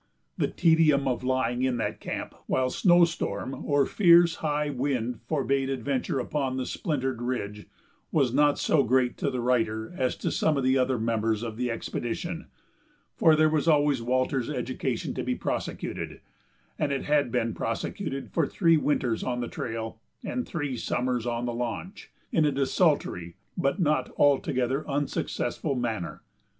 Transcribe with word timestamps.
The 0.35 0.47
tedium 0.47 1.07
of 1.07 1.23
lying 1.23 1.61
in 1.61 1.77
that 1.77 1.99
camp 1.99 2.33
while 2.47 2.71
snow 2.71 3.05
storm 3.05 3.63
or 3.63 3.85
fierce, 3.85 4.37
high 4.37 4.71
wind 4.71 5.19
forbade 5.27 5.69
adventure 5.69 6.19
upon 6.19 6.57
the 6.57 6.65
splintered 6.65 7.21
ridge 7.21 7.67
was 8.11 8.33
not 8.33 8.57
so 8.57 8.81
great 8.81 9.15
to 9.17 9.29
the 9.29 9.39
writer 9.41 9.93
as 9.95 10.15
to 10.15 10.31
some 10.31 10.57
of 10.57 10.63
the 10.63 10.75
other 10.75 10.97
members 10.97 11.43
of 11.43 11.55
the 11.55 11.69
expedition, 11.69 12.47
for 13.15 13.35
there 13.35 13.47
was 13.47 13.67
always 13.67 14.01
Walter's 14.01 14.49
education 14.49 15.13
to 15.13 15.21
be 15.23 15.35
prosecuted, 15.35 16.21
as 16.79 16.89
it 16.89 17.03
had 17.03 17.31
been 17.31 17.53
prosecuted 17.53 18.31
for 18.31 18.47
three 18.47 18.77
winters 18.77 19.23
on 19.23 19.39
the 19.39 19.47
trail 19.47 19.99
and 20.25 20.47
three 20.47 20.77
summers 20.77 21.27
on 21.27 21.45
the 21.45 21.53
launch, 21.53 22.09
in 22.31 22.43
a 22.43 22.51
desultory 22.51 23.35
but 23.55 23.79
not 23.79 24.09
altogether 24.17 24.83
unsuccessful 24.89 25.75
manner. 25.75 26.23